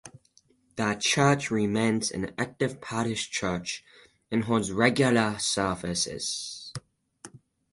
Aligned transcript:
The 0.77 0.95
church 0.99 1.51
remains 1.51 2.09
an 2.09 2.33
active 2.35 2.81
parish 2.81 3.29
church 3.29 3.83
and 4.31 4.45
holds 4.45 4.71
regular 4.71 5.37
services. 5.37 6.73